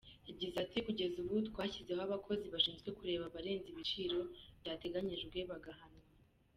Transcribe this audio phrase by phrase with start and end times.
[0.27, 4.19] Yagize ati “Kugeza ubu twashyizeho abakozi bashinzwe kureba abarenza ibiciro
[4.59, 6.03] byatenganyijwe bagahanwa.